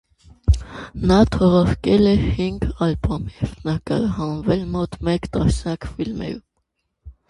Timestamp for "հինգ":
2.39-2.67